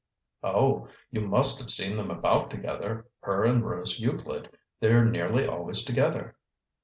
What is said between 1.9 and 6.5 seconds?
them about together her and Rose Euclid. They're nearly always together."